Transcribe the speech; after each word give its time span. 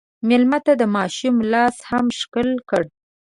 مېلمه 0.27 0.59
ته 0.65 0.73
د 0.77 0.83
ماشوم 0.95 1.35
لاس 1.51 1.75
هم 1.89 2.05
ښکل 2.19 2.49
کړه. 2.69 2.87